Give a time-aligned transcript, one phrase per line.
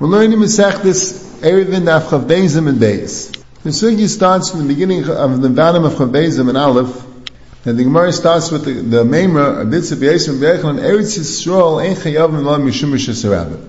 [0.00, 3.30] We're learning Masechtas Erevin Daf Chav Beizim and Beis.
[3.62, 7.04] The sugi starts from the beginning of the bottom of Chav Beizim and Aleph,
[7.64, 11.94] and the Gemara starts with the, the Memra, a of Beizim Beichan, Eretz Yisrael Ein
[11.94, 13.68] Chayav Milam Mishum Rishus Harabim.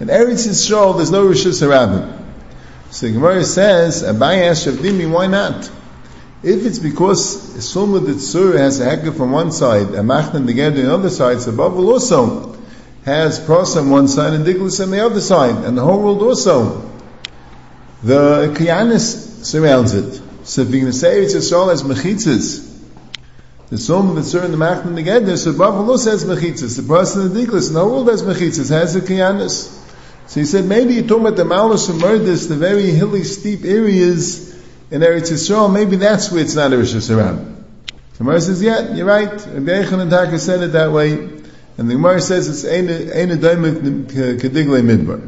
[0.00, 2.20] In Eretz Yisrael, there's no Rishus Harabim.
[2.90, 5.70] So the Gemara says, Abai asked Shavdimi, why not?
[6.42, 10.86] If it's because Sulma Ditzur has a hekka from one side, and Machnan together on
[10.86, 12.59] the other side, so Bavel also
[13.04, 16.22] has pros on one side and Diglis on the other side, and the whole world
[16.22, 16.90] also.
[18.02, 20.22] The Kiyanis surrounds it.
[20.44, 22.66] So if you're going to say it's Yisrael as Mechitzas,
[23.68, 27.40] the the Sur, and the Machnan together, so also has Mechitzas, the pros and the
[27.40, 29.76] Diglis, and the whole world has Mechitzas, has the Kiyanis.
[30.26, 33.64] So he said, maybe you're talking about the Malus and Murdis, the very hilly, steep
[33.64, 34.50] areas
[34.90, 37.56] in Eretz Yisrael, maybe that's where it's not a Rosh Hashanah.
[38.12, 39.30] So Gemara says, yeah, you're right.
[39.30, 41.39] Rabbi Eichon and Taka said it that way.
[41.78, 44.06] And the Gemara says it's Ein Adayim
[44.38, 45.20] Kedigle Midbar.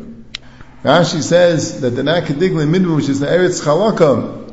[0.84, 4.52] Rashi says that the not Kedigle Midbar, which is the Eretz Chalakam,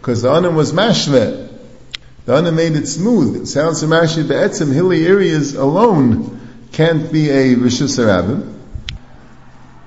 [0.00, 1.50] because the Anam was Mashve.
[2.26, 3.42] The Anam made it smooth.
[3.42, 6.40] It sounds to Rashi, Be'etzim, hilly areas alone
[6.72, 8.52] can't be a Rosh Hashanah.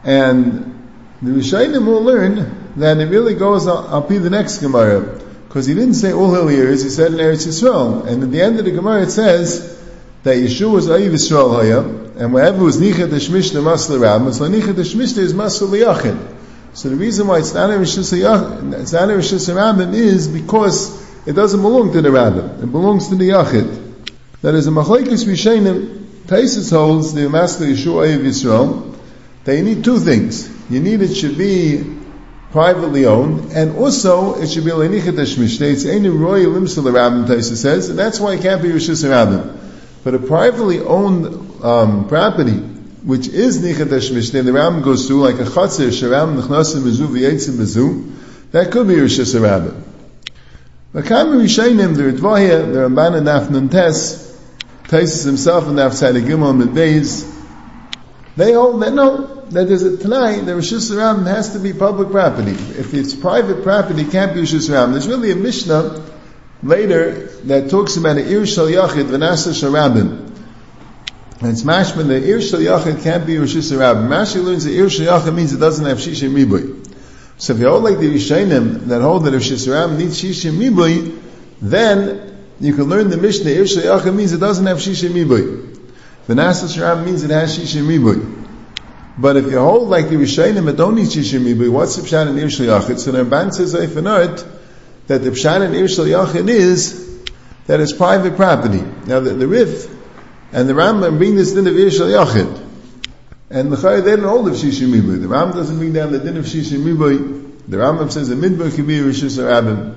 [0.03, 0.87] And
[1.21, 3.65] the Rishayim will learn that it really goes,
[4.07, 5.01] be the next Gemara.
[5.47, 8.05] Because he didn't say all hilly areas, he said in Eretz Yisrael.
[8.05, 9.76] And at the end of the Gemara it says,
[10.23, 11.79] that Yeshua was Ayiv Yisrael Haya,
[12.17, 16.35] and wherever was Nichet Hashmishna Masl Ram, so Nichet Hashmishna is Masl Yachin.
[16.77, 17.91] So the reason why it's not a uh, it's
[18.93, 22.61] Rishus Rabbim is because it doesn't belong to the Rabbim.
[22.61, 24.05] It belongs to the Yachid.
[24.41, 28.95] That is a Machlekes Rishayim, Taisus holds the Masl Yeshua Ayiv Yisrael,
[29.45, 30.47] that you need two things.
[30.69, 31.97] You need it should be
[32.51, 35.65] privately owned, and also it should be Lenichet Hashmishna.
[35.65, 39.56] It's any royal limsal Rabbim, Taisus says, and that's why it can't be Rishus Rabbim.
[40.07, 41.25] But a privately owned
[41.61, 46.83] um, property, which is Nichat Hashmishne, the Ram goes through like a Chatzir, Sharam, Nechnasim,
[46.83, 49.83] Mizu, V'yetzim, Mizu, that could be Rishis Rabbim.
[50.93, 54.39] Makam Rishainim, the Ridvahya, the Ramban and Nafnan Tes,
[54.83, 57.29] Taisus himself and Nafsai Gimel and Medbeis,
[58.37, 62.11] they hold that no, that there's a Tanai, the Rishis Rabbim has to be public
[62.11, 62.51] property.
[62.51, 64.93] If it's private property, it can't be Rishis Rabbim.
[64.93, 66.01] There's really a Mishnah
[66.63, 70.25] later that talks about an Ir Shal Yachid Vanasa Sharabim.
[71.39, 74.07] And it's mashman the Ir Shal Yachid can't be Rosh Hashanah.
[74.07, 76.83] Rashi learns that Ir Shal Yachid means it doesn't have Shishim Mibui.
[77.37, 81.21] So if you hold like the Rishainim that hold that Rosh Hashanah needs Shishim Mibui,
[81.61, 85.75] then you can learn the Mishnah Ir Shal Yachid means it doesn't have Shishim Mibui.
[86.27, 88.45] Vanasa Sharabim means it has Shishim Mibui.
[89.19, 92.29] But if you hold like the Rishainim that don't need Shishim Mibui, what's the Pshat
[92.29, 92.97] in Ir Shal Yachid?
[92.97, 94.56] So the Ramban says, Eifanart,
[95.07, 97.23] that the Pshat and Ir Shal Yachid is
[97.65, 98.81] that it's private property.
[99.05, 99.89] Now the, the Rif
[100.51, 102.65] and the Rambam bring this din of Ir Shal Yachid.
[103.49, 104.91] And the Chayy, they don't hold of Shishim.
[104.91, 106.83] The Rambam doesn't bring down the din of Shishim.
[107.67, 109.95] The Rambam says the Midbar can be Rishis Arabim.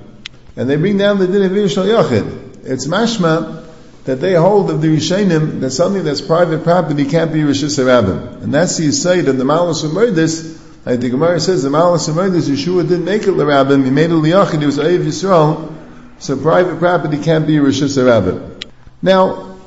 [0.56, 2.65] And they bring down the din of Ir Shal Yachid.
[2.65, 3.66] It's mashma
[4.04, 8.43] that they hold of the Rishainim that something that's private property can't be Rishis Arabim.
[8.43, 10.59] And that's the Yisayid and the Malus of Murdis.
[10.87, 14.11] Like the Gemara says, the Malus of Murdis, Yeshua didn't make it L'Rabim, he made
[14.11, 15.75] it L'Yachid, he was Ayiv Yisrael,
[16.19, 18.65] so private property can't be Rishis Arabim.
[19.03, 19.59] Now,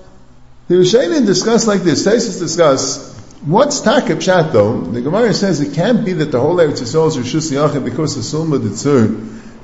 [0.67, 3.15] the Rishayim discuss like this, Taisus discuss,
[3.45, 4.81] what's Takab Pshat though?
[4.81, 8.17] The Gemara says it can't be that the whole Eretz Yisrael is Rishus Yachid because
[8.17, 9.05] of Sulma Ditzur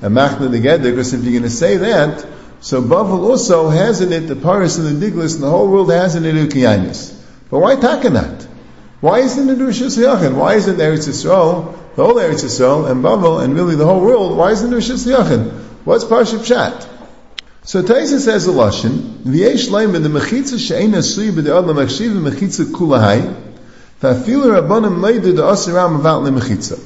[0.04, 2.28] and Machna together, because if you're going to say that,
[2.62, 5.90] so Bavel also has in it the Paris and the Diglis, and the whole world
[5.92, 7.16] has in it Ukiyanis.
[7.50, 8.49] But why Takanat?
[9.02, 10.36] Why isn't it Rishus Yachid?
[10.36, 14.38] Why isn't Eretz Yisrael, the whole Eretz Yisrael, and Bavel, and really the whole world,
[14.38, 15.52] why isn't Rishus Yachid?
[15.86, 16.86] What's Parsha Pshat?
[17.64, 22.66] So Taisa says a lashon, v'yesh leim the mechitza she'ein asui b'de adam achshiv mechitza
[22.66, 23.34] kulahai,
[24.00, 26.80] fa'afilu rabbanim leidu de asiram about le mechitza.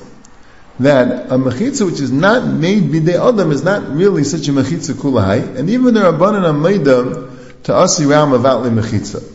[0.79, 4.93] That a mechitza which is not made b'de adam is not really such a mechitza
[4.93, 9.32] kulahai, and even the rabbanim are made to asiram about le mechitza.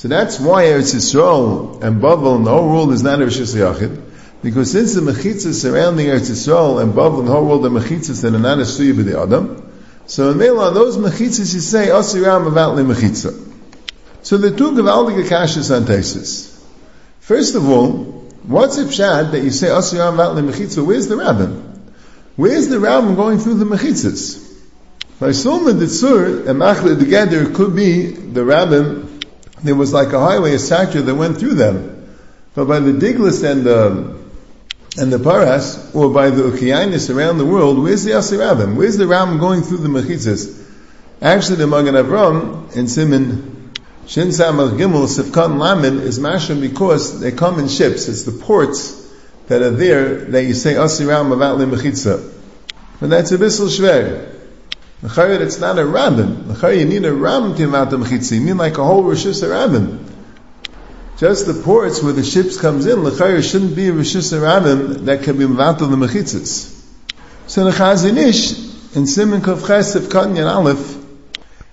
[0.00, 4.00] So that's why Eretz Yisrael and Bavel and the whole world is not a Yachid,
[4.42, 8.22] because since the mechitzas surrounding Eretz Yisrael and Bavel and the whole world are mechitzas
[8.22, 9.70] that are not a suya b'de adam,
[10.06, 13.52] so in Mela, those mechitzas you say, Asiram about le mechitza.
[14.22, 16.64] So the two Gavaldic Akashas on Tesis.
[17.18, 20.82] First of all, what's a pshat that you say Asiram about le mechitza?
[20.82, 21.92] Where's the rabbin?
[22.36, 24.48] Where's the rabbin going through the mechitzas?
[25.20, 29.09] By Sulma Ditzur and Machle together could be the rabbin,
[29.62, 32.16] there was like a highway, a satchel that went through them.
[32.54, 34.20] But by the Diglis and the
[34.98, 38.74] and the Paras, or by the Ukiyanis around the world, where's the Asirabim?
[38.74, 40.66] Where's the Ram going through the Mechitzas?
[41.22, 43.70] Actually, the Magen Avram in Simon
[44.06, 48.08] Shin Samach Gimel Sifkan Lamed is mashim because they come in ships.
[48.08, 49.08] It's the ports
[49.46, 52.32] that are there that you say Asiram about Limachitza.
[52.98, 54.39] But that's a bissel shver.
[55.02, 56.50] L'chayr, it's not a rabbin.
[56.50, 58.38] L'chayr, you need a rabbin to mount the mechitza.
[58.38, 60.04] You need like a whole rishus rabbin.
[61.16, 65.22] Just the ports where the ships comes in, l'chayr shouldn't be a rishus rabbin that
[65.22, 66.76] can be mount the mechitzas.
[67.46, 67.70] So the
[68.94, 70.96] in Simon Kov Chesef Kanyan Aleph,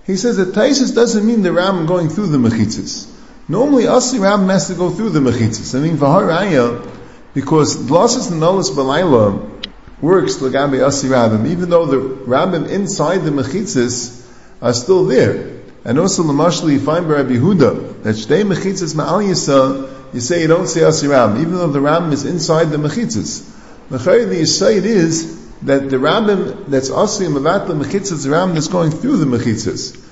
[0.05, 3.11] he says that Taisus doesn't mean the ram going through the mechitzas.
[3.49, 5.77] Normally, Asi ram has to go through the mechitzas.
[5.77, 6.89] I mean, Vaharaya,
[7.33, 9.56] because Blossus and Nolas Balayla,
[10.01, 14.25] works Lagabi Asi Rabbim, even though the Rabbim inside the Mechitzis
[14.61, 15.57] are still there.
[15.83, 20.41] And also Lamashli you find by Rabbi Huda that Shtei Mechitzis Ma'al Yisa, you say
[20.41, 23.53] you don't say Asi Rabbim, even though the Rabbim is inside the Mechitzis.
[23.89, 28.67] The the Yisayid is that the Rabbim that's Asi Mavat the Mechitzis, the Rabbim that's
[28.67, 30.03] going through the Mechitzis.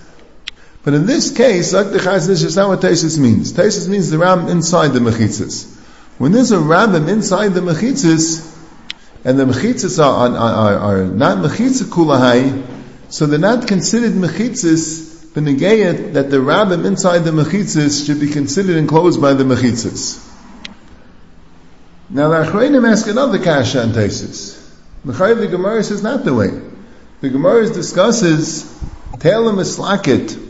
[0.84, 3.54] But in this case, like the Chaz, this is not what Taisus means.
[3.54, 5.74] Taisus means the Ram inside the Mechitzis.
[6.20, 8.55] When there's a Rabbim inside the Mechitzis,
[9.26, 12.64] and the mechitzas are, are, are, not mechitza kulahai,
[13.10, 18.78] so they're not considered mechitzas benegayat that the rabbim inside the mechitzas should be considered
[18.78, 20.22] enclosed by the mechitzas.
[22.08, 24.62] Now the Achreinim ask another kasha and tesis.
[25.04, 26.52] The the Gemara says not the way.
[27.22, 28.64] The Gemara discusses
[29.14, 30.44] Talam Islakit.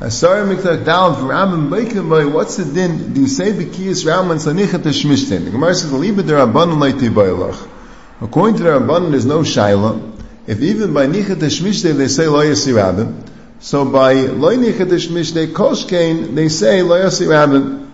[0.00, 3.14] Asar Miktak Dal Rabbim Beikim Boy, what's the din?
[3.14, 5.46] Do you say Bikiyas Raman Sanichat Shmishten?
[5.46, 7.75] The Gemara says, Liba der Rabban Leiti Boylach.
[8.20, 10.12] According to the Rabbanan, there's no shaila.
[10.46, 13.28] If even by nichat shmishte they say lo yasirabim,
[13.60, 17.90] so by lo nichat shmishte koshkein they say lo yasirabim.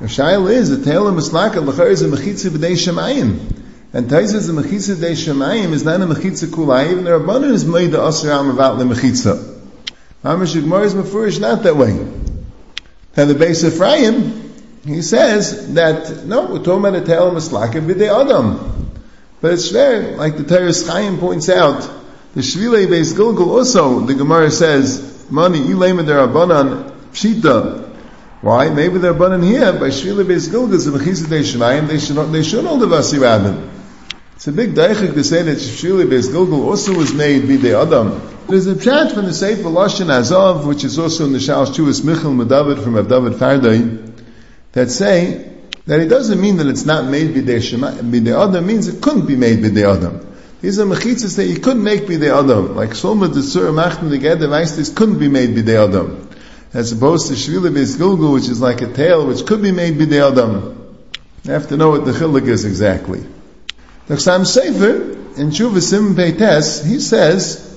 [0.00, 3.58] The shaila is the tail mislaka lachar is a mechitza b'dei shemayim.
[3.92, 6.90] And Tais is a mechitza b'dei shemayim is not a mechitza kulai.
[6.90, 9.60] Even the Rabbanan is made the asram about the mechitza.
[10.24, 11.90] Mamash Gemara is mafurish not that way.
[13.14, 14.54] And the base of Ephraim,
[14.86, 18.81] he says that no, we're talking about a tail mislaka b'dei adam.
[19.42, 21.80] But it's fair, like the Teres Chaim points out,
[22.32, 27.90] the Shvilei Beis Gilgul also, the Gemara says, Mani Ilema Derabanan Pshita.
[28.40, 28.68] Why?
[28.70, 32.44] Maybe they're Banan here, by Shvilei Beis Gilgul, the Mechisa De Shemayim, they should, they
[32.44, 33.68] should know the Vasi Rabin.
[34.36, 37.80] It's a big daichik to say that Shvilei Beis Gilgul also was made by the
[37.80, 38.22] Adam.
[38.48, 42.04] There's a chat from the Sefer Lashon Azov, which is also in the Shal Shuas
[42.04, 44.12] Michal Medavid from David Fardai,
[44.70, 45.51] that say
[45.86, 49.36] that it doesn't mean that it's not made b'dei b'dei adam means it couldn't be
[49.36, 50.26] made b'dei adam.
[50.60, 52.76] These are mechitzas that you couldn't make b'dei adam.
[52.76, 56.28] Like Shlomo the Surah Machna together, this couldn't be made b'dei adam.
[56.72, 60.30] As opposed to Shvila Gilgul, which is like a tail, which could be made b'dei
[60.30, 60.96] adam.
[61.42, 63.26] You have to know what the chilik is exactly.
[64.06, 67.68] The Chassam Sofer, in Shuvah Sim Peites, he says,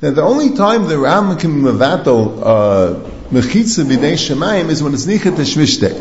[0.00, 5.04] that the only time the Ram can mevatel uh, mechitza b'dei shemayim is when it's
[5.04, 5.97] nichat shvishtei.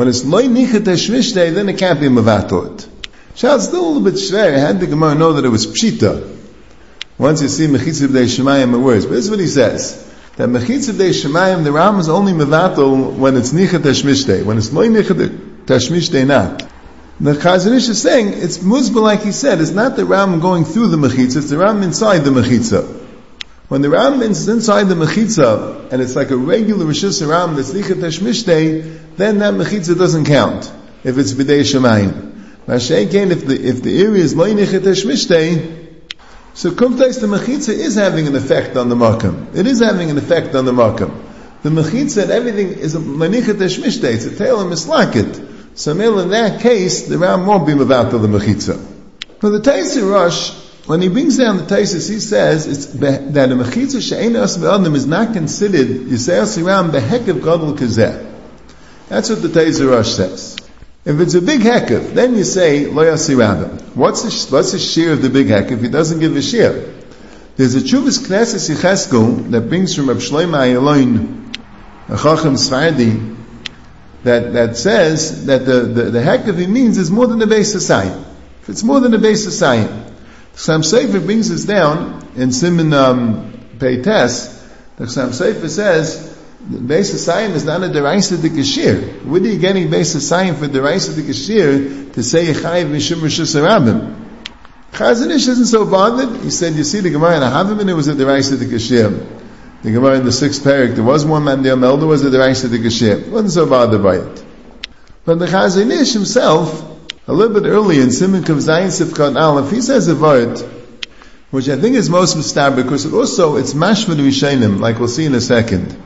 [0.00, 2.88] When it's loy nichet shvishtei, then it can't be mavatot.
[3.34, 4.58] Shal, it's still a little bit shver.
[4.58, 6.38] How did the Gemara know that it was pshita?
[7.18, 9.04] Once you see mechitzav de shemayim, it works.
[9.04, 10.10] But this is what he says.
[10.36, 14.42] That mechitzav de shemayim, the Ram is only mavatul when it's nichet shvishtei.
[14.42, 16.66] When it's loy nichet shvishtei, not.
[17.20, 20.64] The Chazon Ish is saying, it's muzbah like he said, it's not the Ram going
[20.64, 22.99] through the mechitza, it's the Ram inside the mechitza.
[23.70, 27.70] When the Ram is inside the Mechitza, and it's like a regular Rishus Ram that's
[27.70, 30.68] Lichat Mishte, then that Mechitza doesn't count,
[31.04, 32.32] if it's B'dei Shemayim.
[32.66, 36.00] Mashaken, if the, if the area is Loy Nichat Mishte,
[36.52, 39.54] so Kumtais the Mechitza is having an effect on the Makam.
[39.54, 41.16] It is having an effect on the Makam.
[41.62, 45.78] The Mechitza and everything is a Mishte, it's a tail and mislakit.
[45.78, 48.84] So in that case, the Ram won't be about the Mechitza.
[49.38, 53.54] For the Taisi Rush, when he brings down the Taisis, he says it's that a
[53.54, 58.26] mechitza she'ena as be'adim is not considered yisrael siram behekev gadol kazeh.
[59.08, 60.56] That's what the Taisis Rosh says.
[61.04, 63.96] If it's a big hekev, then you say lo yasirabim.
[63.96, 65.80] What's the what's the shear of the big hekev?
[65.80, 66.94] He doesn't give a shear.
[67.56, 71.50] There's a Chuvas Knesset Yicheskel that brings from Reb Shlomo
[72.08, 73.36] a Chacham Sfardi,
[74.24, 77.74] that, that says that the, the, the hekev he means is more than the base
[77.74, 78.26] of.
[78.62, 79.52] If it's more than the base of
[80.60, 84.62] Chassam Sofer brings us down in Simon um, Peites.
[84.96, 86.38] The Chassam Sofer says
[86.68, 89.24] the base of Sayim is not a deraisa de kashir.
[89.24, 93.20] Where are you getting base of Sayim for deraisa de kashir to say Yechayiv Mishum
[93.20, 94.14] Rishus Arabim?
[94.92, 96.42] Chazon Ish isn't so bothered.
[96.42, 99.26] He said, you see, the Gemara in Ahavim, it was a deraisa de kashir.
[99.82, 102.70] The Gemara in the sixth parak, there was one man there, Melder was a deraisa
[102.70, 103.30] de kashir.
[103.30, 104.44] wasn't so bothered by it.
[105.24, 106.89] But the Chazon Ish himself,
[107.30, 110.58] a little bit early in Simon Kav Zayin Sifkat Aleph, he says a word,
[111.52, 115.26] which I think is most mistab because it also, it's mashma Rishainim, like we'll see
[115.26, 115.96] in a second.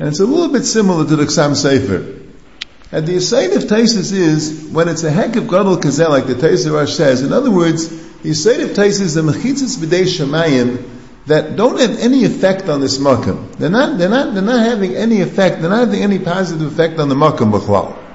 [0.00, 2.20] And it's a little bit similar to the Chassam Sofer.
[2.90, 6.34] And the aside of Taisis is, when it's a heck of Gadol Kazel, like the
[6.34, 7.88] Taisis Rosh says, in other words,
[8.22, 10.84] the aside of Taisis is the Mechitzas B'dei Shemayim,
[11.26, 13.56] that don't have any effect on this makam.
[13.56, 16.98] They're not, they're not, they're not having any effect, they're not having any positive effect
[16.98, 18.05] on the makam b'chlal.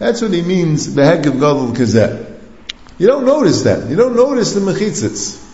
[0.00, 2.40] That's what he means, of Gadol Kazet.
[2.96, 3.90] You don't notice that.
[3.90, 5.46] You don't notice the mechitzas.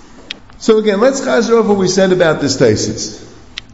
[0.59, 3.25] So again, let's chazer over what we said about this thesis.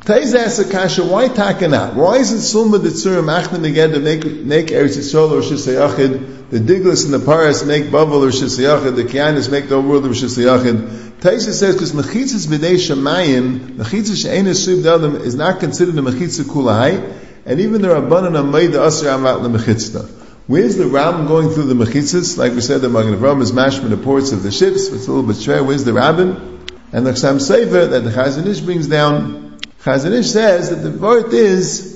[0.01, 1.93] Taiz asks Akasha, why takanat?
[1.93, 6.59] Why isn't Sulma the Tzurim Achnan again to make, make Eretz Yisrael or Shisayachid, the
[6.59, 11.21] Diglis and the Paras make Bavel or Shisayachid, the Kianis make the world or Shisayachid?
[11.21, 17.15] Taisa says, because Mechitzas B'nei Shemayim, Mechitzas She'ena Sub is not considered a Mechitza Kulahai,
[17.45, 20.22] and even the Rabbanan Amayda Asr Amat LeMechitzta.
[20.49, 22.37] Where's the Ram going through the Mechitzas?
[22.37, 25.13] Like we said, the Magen Avram is mashman the ports of the ships, it's a
[25.13, 25.63] little bit share.
[25.63, 26.67] Where's the Rabbin?
[26.93, 30.91] And the Chassam Sofer that the Chazon Ish brings down, Chazon Ish says that the
[30.91, 31.93] word is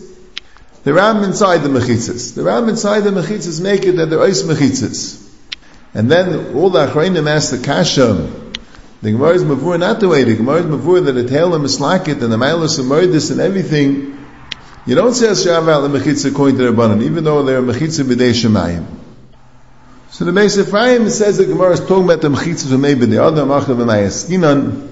[0.85, 2.37] the ram inside the mechitzas.
[2.37, 5.29] The ram inside the mechitzas make it that they're ice mechitzas.
[5.93, 8.31] And then all the achrayim ask the kasha.
[9.03, 10.23] The Gemara is mavur not the way.
[10.23, 13.41] The Gemara is mavur that the tail of mislakit and the malus of murdis and
[13.41, 14.16] everything.
[14.87, 18.31] You don't say shav the mechitza according to the Rabbanan, even though they're mechitza b'dei
[18.31, 18.87] shemayim.
[20.11, 23.19] So the Beis Ephraim says the Gemara is talking about the mechitzas who made b'dei
[23.19, 24.89] adam achav b'mayaskinan.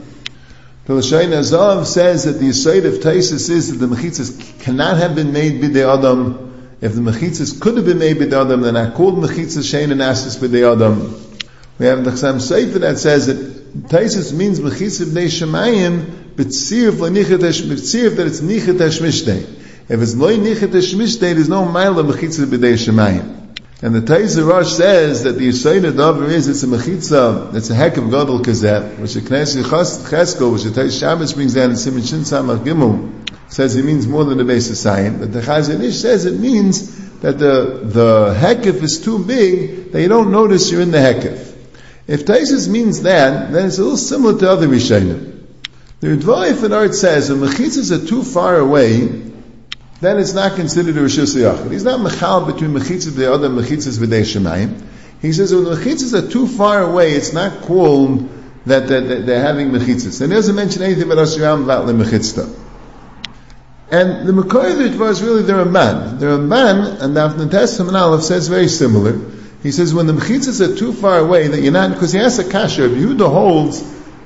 [0.87, 5.15] The Lashain Azav says that the aside of Taisis is that the mechitzas cannot have
[5.15, 6.75] been made b'dei adam.
[6.81, 10.03] If the mechitzas could have been made b'dei adam, they're not called mechitzas shein and
[10.03, 11.15] asis b'dei adam.
[11.79, 13.37] We have the Chassam Sofer that says that
[13.91, 19.54] Taisis means mechitzas b'dei shemayim, b'tzirv b'tzirv that it's nichet hashmishtei.
[19.87, 23.45] If it's loy nichet hashmishtei, there's no mile of mechitzas b'dei shemayim.
[23.83, 27.75] And the Taizer Rosh says that the Yisayna Dover is, it's a mechitza, it's a
[27.75, 31.77] heck of Gadol Kazet, which the Knesset Chesko, which the Taiz Shabbos brings down in
[31.77, 33.13] Simon Shin Samach Gimel,
[33.53, 35.19] says it means more than the base of Sayin.
[35.19, 40.01] But the Chazon Ish says it means that the, the hekif is too big that
[40.01, 41.55] you don't notice you're in the hekif.
[42.07, 45.43] If Taisus means that, then it's a little similar to other Rishayim.
[46.01, 49.33] The Ridvayif in Art says, the mechitzas are too far away,
[50.01, 51.71] then it's not considered a Rishus Yachid.
[51.71, 54.83] He's not mechal between mechitzas the other mechitzas v'dei shemayim.
[55.21, 58.29] He says when the mechitzas are too far away, it's not called
[58.67, 60.21] that, that, that they're having mechitzas.
[60.21, 62.63] And he doesn't mention anything about Ashiram about the mechitzta.
[63.91, 66.19] And the Mekoy of was really the Ramban.
[66.19, 69.21] The Ramban, and the Testament Aleph says very similar.
[69.63, 72.39] He says when the mechitzas are too far away, that you're not, because he has
[72.39, 73.83] a kasha, Yehuda holds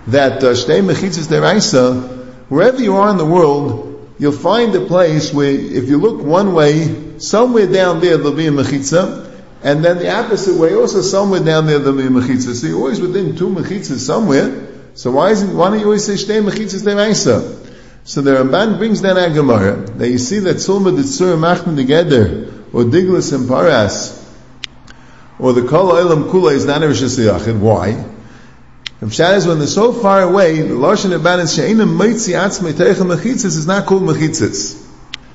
[0.06, 3.87] that uh, shtei mechitzas deraisa, wherever you are in the world,
[4.18, 8.46] you'll find a place where if you look one way, somewhere down there there'll be
[8.46, 9.26] a mechitza,
[9.62, 12.54] and then the opposite way, also somewhere down there there'll be a mechitza.
[12.54, 14.68] So you're always within two mechitzas somewhere.
[14.94, 17.66] So why isn't, why don't you always say shtei mechitzas deraisa?
[18.04, 22.50] So the Ramban brings down a Gemara that you see that Sulma Ditzur Machman together,
[22.72, 24.14] or Diglas and Paras,
[25.38, 28.17] or the Kol Olam Kula is not a Rishis Why?
[29.00, 33.56] Rav Shad when they're so far away, Lashon Rabban is She'inam Meitzi Atzmei Teicha Mechitzis
[33.56, 34.84] is not called Mechitzis.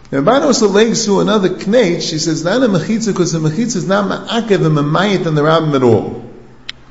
[0.10, 3.78] The Rabban also links to another knech, she says, not a Mechitzah because the Mechitzah
[3.78, 6.30] is not Ma'akev and Mamayit and the Rabbim at all.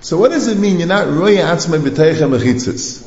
[0.00, 3.06] So what does it mean you're not Roya Atzmei B'Teicha Mechitzis?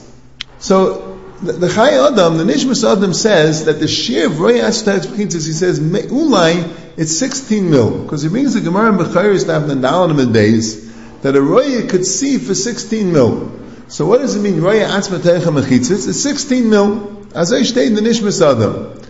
[0.60, 5.00] So, the, the Chai Adam, the Nishmas Adam says that the shear of Roya Atzmei
[5.00, 8.04] Mechitzis, he says, Ulai, it's 16 mil.
[8.04, 10.85] Because he brings the Gemara in Becharis, Navnan Dalan days,
[11.26, 13.52] that a roya could see for 16 mil.
[13.88, 16.08] So what does it mean, roya atzma teicha mechitzis?
[16.08, 19.02] It's 16 mil, as I state in the Nishmas Adam.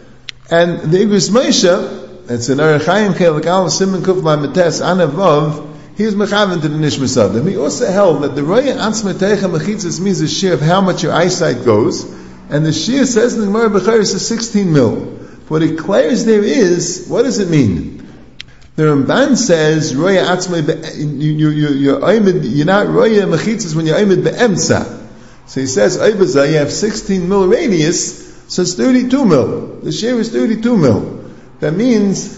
[0.49, 6.15] And the Igris Moshe, it's in Arachayim Chelik Al Simon Kuf Lamites Anavav, he was
[6.15, 7.45] mechavan to the Nishmas Adam.
[7.47, 11.03] He also held that the roya atzma teicha mechitzis means a shear of how much
[11.03, 12.05] your eyesight goes,
[12.49, 14.95] and the shear says in the Gemara Becharis is 16 mil.
[15.49, 17.94] What it declares there is, what does it mean?
[18.75, 24.23] The Ramban says, Roya Atzmei, you, you, you, you're not Roya Mechitzas when you're Oimid
[24.25, 25.03] Be'emtza.
[25.47, 29.67] So he says, Oibaza, you have 16 mil radius, so it's 32 mil.
[29.77, 31.23] The share is 32 mil.
[31.61, 32.35] That means,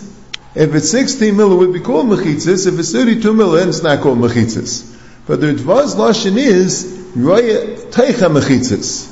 [0.53, 2.67] if it's 16 mil, it would be called Mechitzas.
[2.67, 4.95] If it's 32 mil, then it's not called Mechitzas.
[5.25, 9.11] But the Dvaz Lashon is, Roya Teicha Mechitzas.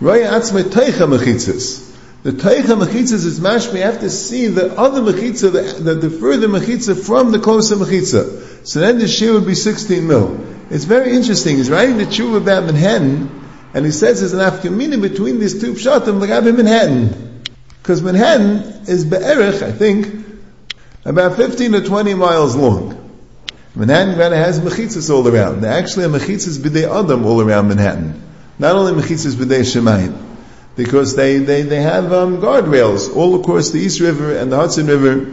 [0.00, 1.83] Roya Atzmei Teicha Mechitzas.
[2.24, 6.08] The Teicha Mechitzas is mashmi, you have to see the other Mechitza, the, the, the
[6.08, 8.66] further Mechitza from the closer Mechitza.
[8.66, 10.40] So then the shear would be 16 mil.
[10.70, 11.58] It's very interesting.
[11.58, 13.28] He's writing the Tshuva about Manhattan,
[13.74, 17.42] and he says there's an afkamina between these two pshatim, Lagabi Manhattan.
[17.82, 20.24] Because Manhattan is Be'erich, I think,
[21.04, 23.20] about 15 to 20 miles long.
[23.74, 25.60] Manhattan has mechitzas all around.
[25.60, 28.18] There actually are mechitzas b'dei Adam all around Manhattan.
[28.58, 30.33] Not only mechitzas b'dei Shemayim
[30.76, 34.86] because they, they, they have um, guardrails all across the East River and the Hudson
[34.86, 35.32] River.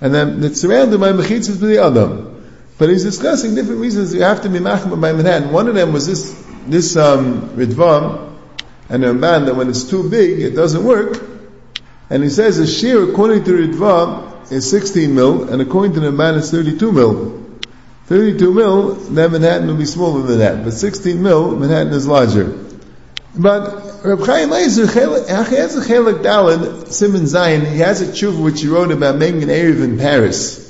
[0.00, 2.34] and then it's surrounded by mechitzas the Adam.
[2.78, 5.52] But he's discussing different reasons you have to be machma by Manhattan.
[5.52, 6.32] One of them was this,
[6.66, 8.36] this, um, Ritva,
[8.88, 11.20] and man that when it's too big, it doesn't work.
[12.08, 16.12] And he says a shear according to Ritva is 16 mil, and according to the
[16.12, 17.44] man it's 32 mil.
[18.06, 20.64] 32 mil, then Manhattan will be smaller than that.
[20.64, 22.56] But 16 mil, Manhattan is larger.
[23.36, 28.60] But Reb Chaim he has a Chelik Dalad, Simon Zion, he has a tshuva which
[28.60, 30.64] he wrote about making an Erev in Paris.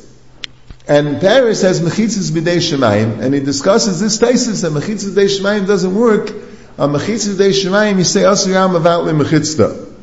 [0.86, 5.66] And Paris has Mechitzas B'dei Shemayim, and he discusses this thesis that Mechitzas B'dei Shemayim
[5.66, 6.30] doesn't work.
[6.78, 9.94] On Mechitzas B'dei Shemayim, you say Asur Yam Avat Le Mechitzta.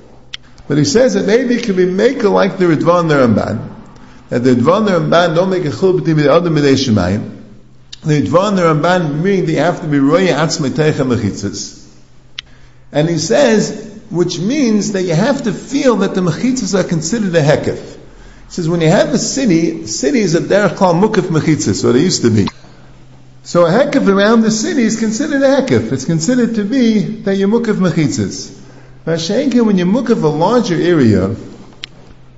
[0.68, 3.70] But he says that maybe it can be maker like the Ridvan the Ramban,
[4.30, 7.42] that the Ridvan the Ramban don't make a chul between the other B'dei Shemayim.
[8.04, 11.85] The Ridvan the Ramban meaning they have to be Roya Atzmei Teicha Mechitzas.
[12.92, 17.36] And he says, which means that you have to feel that the mechitzas are considered
[17.36, 17.96] a hekif.
[18.46, 22.02] He says, when you have a city, cities are derech klal mukif mechitzas, or they
[22.02, 22.48] used to be.
[23.44, 25.92] So a hekif around the city is considered a hekif.
[25.92, 28.62] It's considered to be that you're mukif mechitzas.
[29.06, 31.36] Mashenka, when you mukif a larger area,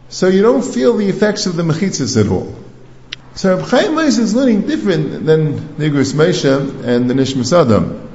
[0.10, 2.56] so you don't feel the effects of the mechitzas at all.
[3.36, 8.07] So Reb Chaim is learning different than Nigris Moshe and the Nishmas Adam.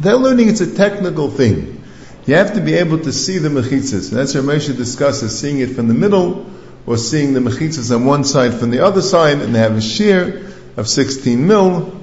[0.00, 1.82] They're learning it's a technical thing.
[2.26, 4.10] You have to be able to see the mechitzas.
[4.10, 6.50] And that's what Moshe discusses, seeing it from the middle,
[6.86, 9.82] or seeing the mechitzas on one side from the other side, and they have a
[9.82, 12.00] shear of 16 mil.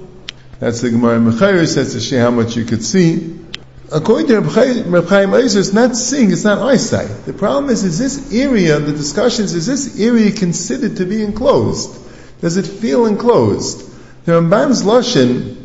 [0.59, 3.39] That's the Gemara Mecharis, that's the shear how much you could see.
[3.91, 7.25] According to Reb Chaim Ozer, it's not seeing, it's not eyesight.
[7.25, 11.97] The problem is, is this area, the discussions, is this area considered to be enclosed?
[12.41, 13.89] Does it feel enclosed?
[14.25, 15.58] The Rambam's Lashon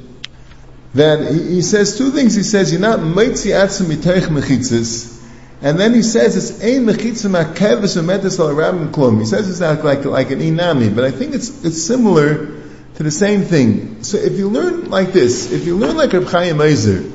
[0.94, 2.34] that he, he, says two things.
[2.34, 5.22] He says, you're not meitzi atzim miteich mechitzis,
[5.60, 9.18] and then he says it's ein mechitzim akevis umetis al rabim klum.
[9.18, 12.62] He says it's not like, like an inami, but I think it's, it's similar
[12.94, 14.02] to the same thing.
[14.04, 17.10] So if you learn like this, if you learn like Reb Chaim Ozer,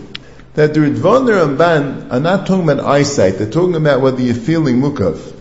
[0.55, 4.35] that the Ridvan and Ramban are not talking about eyesight, they're talking about whether you're
[4.35, 5.35] feeling mukav.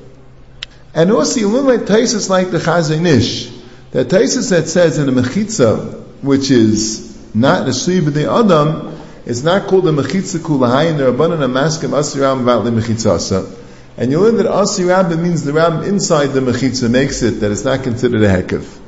[0.94, 3.51] And also you learn like Taisus like the Chazon Ish,
[3.90, 9.66] that Taisus that says in a mechitza, which is not the b'dei adam, it's not
[9.66, 13.54] called a mechitza kulahayin, the rabbanan amaskim asiram vatli mechitzasa.
[13.96, 17.64] And you learn that asirab means the ram inside the mechitza makes it, that it's
[17.64, 18.78] not considered a hekev.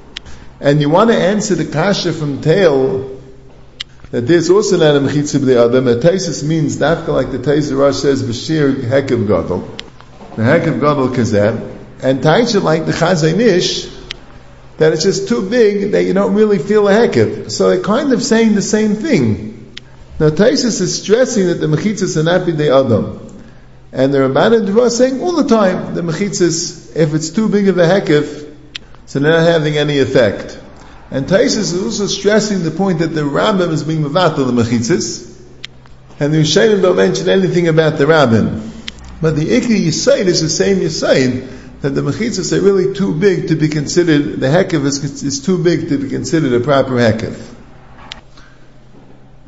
[0.61, 3.21] And you want to answer the kasha from tail,
[4.11, 7.95] that there's also not a mechitza b'dei adam, a taisis means dafka like the taisis
[7.95, 9.61] says, b'shir hekev gadol.
[10.37, 11.79] The hekev gadol kazeh.
[12.03, 14.00] And taisha like the Chazon Ish,
[14.81, 17.51] that it's just too big that you don't really feel a heket.
[17.51, 19.77] So they're kind of saying the same thing.
[20.19, 23.43] Now Taisus is stressing that the mechitzas are not the adam.
[23.93, 27.69] And the Ramban and are saying all the time, the mechitzas, if it's too big
[27.69, 28.57] of a hekif,
[29.05, 30.59] so they're not having any effect.
[31.11, 35.31] And Taisus is also stressing the point that the Rambam is being mevatel the mechitzas,
[36.19, 38.73] and the Yishayim don't mention anything about the Rabbin.
[39.21, 43.49] But the Ikri Yisaid is the same Yisaid, that the mechitzas are really too big
[43.49, 47.39] to be considered, the hekev is, is too big to be considered a proper hekev.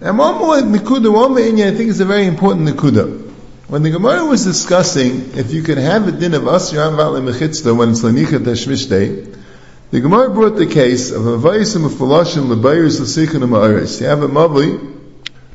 [0.00, 3.20] And one more nikuda, one more inyan, I think is a very important nikuda.
[3.68, 7.76] When the Gemara was discussing if you could have a din of asr anvat mechitzta
[7.76, 9.38] when it's lanicha tashmishtei,
[9.90, 14.00] the Gemara brought the case of a vayis and mefulashim lebayers l'sichin ma'aris.
[14.00, 14.78] You have a mavli,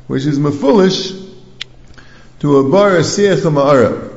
[0.06, 1.28] which is mefulish
[2.38, 4.07] to a bar siach ma'ara.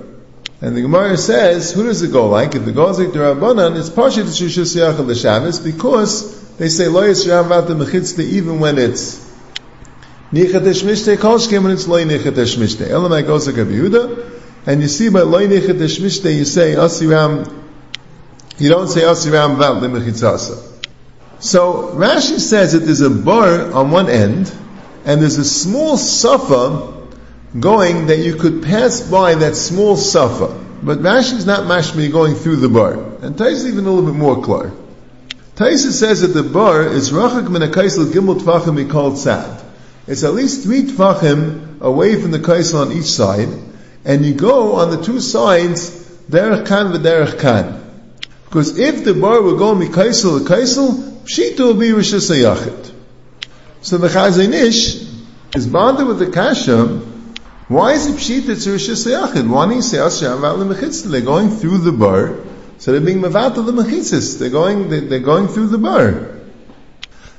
[0.62, 2.54] And the Gemara says, who does it go like?
[2.54, 6.70] If it goes like the Rabbanan, it's partially to Shushus Yachal the Shabbos because they
[6.70, 9.28] say Lo Yisrael Vata Mechitzte even when it's
[10.32, 12.88] Nichat Eshmishte Kolshkem when it's Lo Nichat Eshmishte.
[12.88, 17.52] Elamai goes like Rabbi Yehuda, and you see by Lo Nichat Eshmishte you say Asiram,
[18.60, 20.62] you don't say Asiram Vat Mechitzasa.
[21.40, 24.54] So Rashi says that there's a bar on one end,
[25.06, 27.01] and there's a small safa
[27.60, 30.58] going that you could pass by that small safa.
[30.84, 32.94] But Rashi is not mashmi going through the bar.
[33.22, 34.72] And Tais is even a little bit more clear.
[35.56, 39.62] Tais says that the bar is rachak min kaisel gimel tvachim called sad.
[40.08, 43.50] It's at least three tvachim away from the kaisel on each side,
[44.06, 45.92] and you go on the two sides
[46.30, 47.78] derech kan v'derech kan.
[48.46, 50.94] Because if the bar were going mikaisel to kaisel,
[51.26, 52.28] pshita will be rishis
[53.82, 54.96] So the Chazon Ish
[55.56, 57.11] is bonded with the kasha
[57.72, 59.50] why is it pshita to Rishis Yachid?
[59.50, 60.36] Why do you say Asher
[61.10, 62.36] They're going through the bar,
[62.80, 64.40] so they're being Mavatal the Mechitzis.
[64.40, 66.40] They're going, they're going through the bar.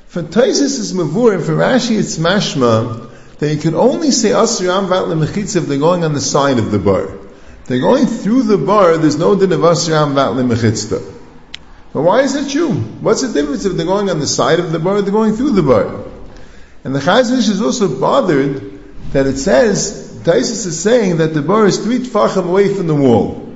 [0.07, 4.65] For Taisis is Mavur, and for Rashi it's Mashma, that you can only say Asr
[4.65, 7.11] Amvat Lemechitz if they're going on the side of the bar.
[7.65, 11.13] They're going through the bar, there's no din of Amvat Lemechitzta.
[11.93, 12.73] But why is it true?
[12.73, 15.35] What's the difference if they're going on the side of the bar or they're going
[15.35, 16.05] through the bar?
[16.83, 18.79] And the Chazon Ish is also bothered
[19.11, 22.95] that it says, Taisus is saying that the bar is three tfachim away from the
[22.95, 23.53] wall.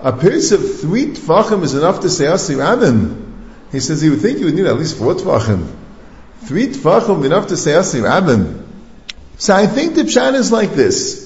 [0.00, 3.22] A piece of three tfachim is enough to say Asi Rabbim.
[3.72, 5.66] He says he would think you would need at least four tfachim.
[6.42, 8.62] Three tfachim enough to say Asi Rabbim.
[9.38, 11.24] So I think the pshat is like this.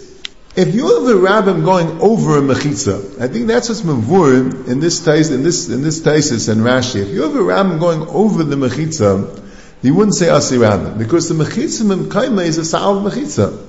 [0.57, 4.81] If you have a rabbim going over a mechitza, I think that's what's mavur in
[4.81, 7.03] this tais, in this in this taisis and Rashi.
[7.03, 9.45] If you have a rabbim going over the mechitza,
[9.83, 13.68] you wouldn't say asi rabbim because the mechitza memkaima is a sa'al mechitza.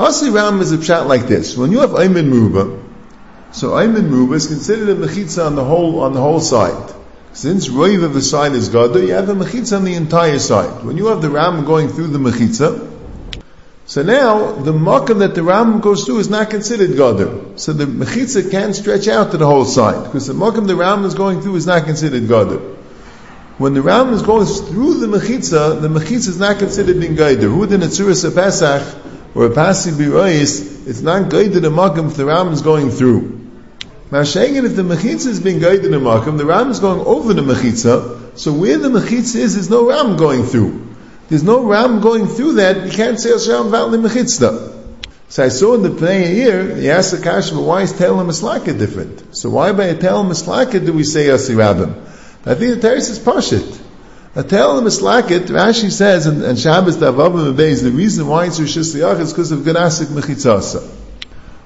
[0.00, 1.58] Asi Ram is a pshat like this.
[1.58, 2.82] When you have aymin ruba,
[3.52, 6.94] so aymin ruba is considered a mechitza on the whole on the whole side.
[7.34, 10.86] Since roiv of the side is gada, you have a mechitza on the entire side.
[10.86, 12.88] When you have the ram going through the mechitza,
[13.84, 17.58] so now, the makam that the ram goes through is not considered gadar.
[17.58, 21.04] So the mechitza can't stretch out to the whole side, because the makam the ram
[21.04, 22.60] is going through is not considered gadar.
[23.58, 27.50] When the ram is going through the mechitza, the mechitza is not considered being gadar.
[27.50, 28.99] Who did a tzuras pesach
[29.34, 33.38] or a pasi birois, it's not gadar the makam if the ram is going through.
[34.10, 37.42] Mashaygan, if the mechitza is being gadar the makam, the ram is going over the
[37.42, 40.88] mechitza, so where the mechitza is, there's no ram going through.
[41.30, 42.86] There's no ram going through that.
[42.86, 44.78] You can't say Hashem without Mechitzda.
[45.28, 48.26] So I saw in the prayer here, he asked the Kasha, but why is Telem
[48.26, 49.36] Mislaka different?
[49.36, 51.92] So why by a Telem Mislaka do we say Yasi Rabbim?
[52.44, 53.79] I think the Teres is Pashit.
[54.34, 58.94] A Telem Mislakit, Rashi says, and, and Shabbos Davavim Abayz, the reason why it's Rishus
[58.94, 60.82] Liyach is because of Ganasik Mechitzasa.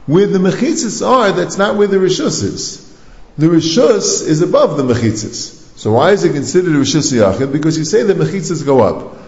[0.07, 2.99] Where the Mechitzas are, that's not where the Rishus is.
[3.37, 5.79] The Rishus is above the Mechitzas.
[5.79, 7.53] So why is it considered Rishus Liyachid?
[7.53, 9.19] Because you say the Mechitzas go up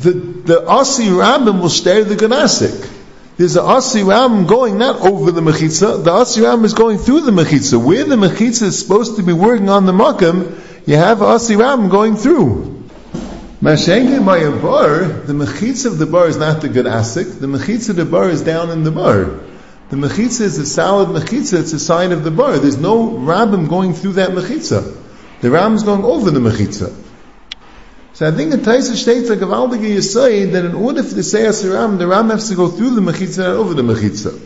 [0.00, 2.90] the, the Asi Rabbim will stay the Ganasik.
[3.36, 7.22] There's an Asi Rabbim going not over the Mechitza, the Asi Rabbim is going through
[7.22, 7.82] the Mechitza.
[7.82, 11.90] Where the Mechitza is supposed to be working on the Makam, you have Asi Rabbim
[11.90, 12.79] going through.
[13.62, 18.30] Bar, the Mechitza of the bar is not the Ganasik, the Mechitza of the bar
[18.30, 19.24] is down in the bar.
[19.90, 22.58] The Mechitza is a solid Mechitza, it's a sign of the bar.
[22.58, 24.96] There's no Rabbim going through that Mechitza.
[25.42, 26.94] The Ram is going over the Mechitza.
[28.14, 31.62] So I think the Taisa states like Gavaldige Yisai that in order for the Seyas
[31.70, 34.40] Ram, the Ram has to go through the Mechitza and over the Mechitza.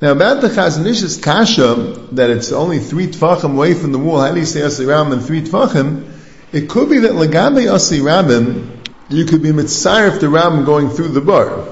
[0.00, 1.74] Now about the Chazon Ish's Kasha,
[2.12, 5.22] that it's only three Tfachim away from the wall, how do you say Ram and
[5.22, 6.14] three Tfachim?
[6.52, 8.76] It could be that Lagabe Asi Rabim,
[9.08, 11.66] you could be Mitzayef the Ram going through the bar.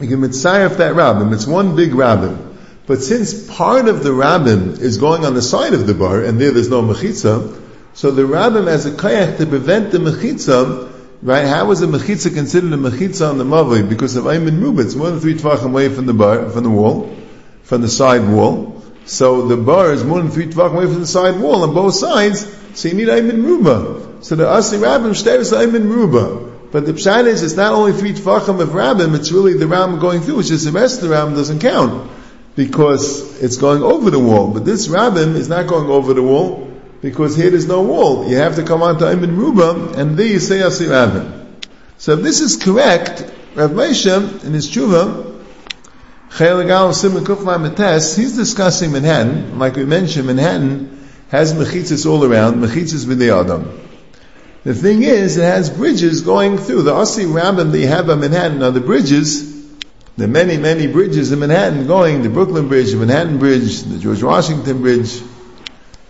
[0.00, 1.32] You can Mitzayef that Rabim.
[1.32, 2.56] It's one big Rabim.
[2.86, 6.40] But since part of the Rabim is going on the side of the bar, and
[6.40, 7.62] there there's no Mechitza,
[7.94, 11.46] so the rabbim has a koyach to prevent the mechitza, right?
[11.46, 13.88] How is a mechitza considered a mechitza on the mavli?
[13.88, 16.70] Because of aymin mubah, it's more than three tvachim away from the bar, from the
[16.70, 17.16] wall,
[17.62, 18.82] from the side wall.
[19.04, 21.94] So the bar is more than three tvachim away from the side wall on both
[21.94, 22.44] sides.
[22.74, 24.22] So you need aymin Ruba.
[24.24, 26.52] So the asi rabbim shtavis aymin Ruba.
[26.72, 30.00] But the pshat is, it's not only three tvachim of rabbim, it's really the ram
[30.00, 30.40] going through.
[30.40, 32.10] It's just the rest of the ram doesn't count
[32.56, 34.50] because it's going over the wall.
[34.50, 36.68] But this rabbim is not going over the wall
[37.00, 38.28] because here there's no wall.
[38.28, 41.60] You have to come on to Ayman Ruba, and there you say Asir Avin.
[41.98, 43.20] So if this is correct,
[43.54, 45.32] Rav Moshe, in his tshuva,
[48.16, 49.58] he's discussing Manhattan.
[49.58, 50.93] Like we mentioned, Manhattan
[51.34, 53.80] has mechitzas all around, mechitzas with the Adam.
[54.62, 56.82] The thing is, it has bridges going through.
[56.82, 59.52] The Asi Rabbim that you have in Manhattan are the bridges.
[60.16, 64.22] Are many, many bridges in Manhattan going, the Brooklyn Bridge, the Manhattan Bridge, the George
[64.22, 65.20] Washington Bridge,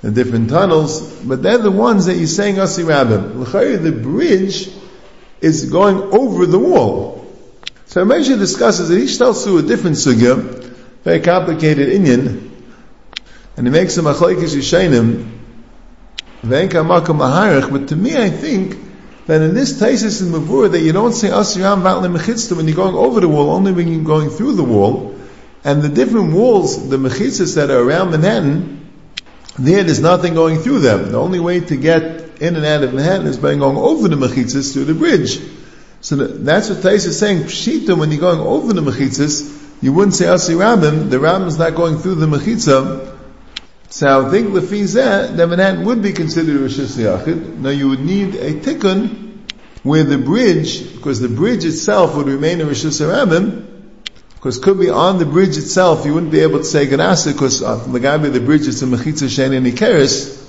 [0.02, 3.82] the different tunnels, but they're the ones that you're saying Asi Rabbim.
[3.82, 4.68] The bridge
[5.40, 7.26] is going over the wall.
[7.86, 10.36] So Ramesha discusses that he tells through a different sugya,
[11.02, 12.53] very complicated Indian,
[13.56, 15.30] and he makes a machlekes yishainim,
[16.42, 18.76] but to me I think
[19.26, 22.76] that in this thesis in Mavur that you don't say Asiram Vatlim Mechitzta when you're
[22.76, 25.18] going over the wall, only when you're going through the wall,
[25.64, 28.90] and the different walls, the mechitzas that are around Manhattan,
[29.58, 31.12] there, there's nothing going through them.
[31.12, 34.16] The only way to get in and out of Manhattan is by going over the
[34.16, 35.40] mechitzas through the bridge.
[36.02, 37.44] So that's what Tais is saying.
[37.44, 41.08] Pshita, when you're going over the mechitzas, you wouldn't say Asi Rabin.
[41.08, 43.13] The is not going through the mechitza.
[43.94, 47.58] So I think Lefizeh, that Manhattan would be considered Rishis Yachid.
[47.58, 49.38] Now you would need a tikkun
[49.84, 54.00] where the bridge, because the bridge itself would remain a Rishis Rabin,
[54.34, 57.62] because could be on the bridge itself, you wouldn't be able to say Ganasa, because
[57.62, 60.44] uh, Lagabi, the bridge is a Mechitza Sheni and Ikeris.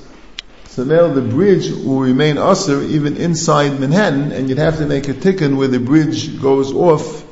[0.70, 5.08] So now the bridge will remain usher even inside Manhattan, and you'd have to make
[5.08, 7.24] a tikkun where the bridge goes off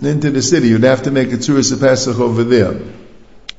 [0.00, 0.68] into the city.
[0.68, 2.80] You'd have to make a tourist Pesach over there.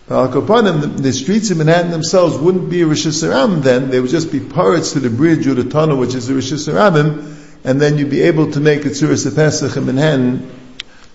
[0.08, 4.12] Al Kapanim, the, the streets of Manhattan themselves wouldn't be Rosh Hashanah then, they would
[4.12, 7.98] just be parts to the bridge or the tunnel, which is the Hashanah, and then
[7.98, 10.52] you'd be able to make a Tzuras Pesach in Manhattan,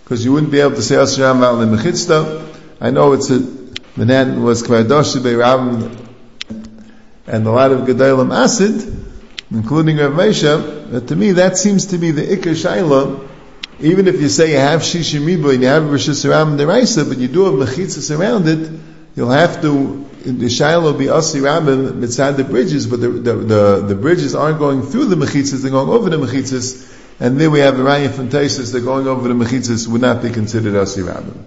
[0.03, 2.53] because you wouldn't be able to say Asram al Mechitzta.
[2.81, 3.39] I know it's a,
[3.97, 5.97] Manhattan was Kvadosh Ram,
[7.29, 9.07] and a lot of Gedalim Asid,
[9.53, 13.30] including Rav Mesha, but to me that seems to be the Iker Shaila,
[13.83, 17.29] even if you say you have Shishim and you have Rosh Hashanah Deraisa, but you
[17.29, 18.71] do have Mechitzas around it,
[19.17, 23.35] you'll have to, the Shaila will be Asi Rabim beside the bridges, but the, the,
[23.35, 27.51] the, the, bridges aren't going through the Mechitzas, they're going over the Mechitzas, and there
[27.51, 30.77] we have the Raya from Taisus, they're going over the Mechitzas, would not be considered
[30.77, 31.45] Asi Rabim.